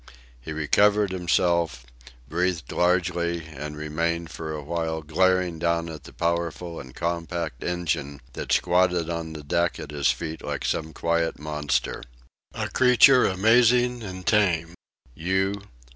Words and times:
He 0.39 0.51
recovered 0.51 1.11
himself, 1.11 1.85
breathed 2.27 2.71
largely, 2.71 3.45
and 3.45 3.77
remained 3.77 4.31
for 4.31 4.51
a 4.51 4.63
while 4.63 5.03
glaring 5.03 5.59
down 5.59 5.89
at 5.89 6.05
the 6.05 6.11
powerful 6.11 6.79
and 6.79 6.95
compact 6.95 7.63
engine 7.63 8.19
that 8.33 8.51
squatted 8.51 9.11
on 9.11 9.33
the 9.33 9.43
deck 9.43 9.79
at 9.79 9.91
his 9.91 10.09
feet 10.09 10.43
like 10.43 10.65
some 10.65 10.91
quiet 10.91 11.37
monster 11.37 12.01
a 12.51 12.67
creature 12.67 13.25
amazing 13.27 14.01
and 14.01 14.25
tame. 14.25 14.73
"You... 15.13 15.61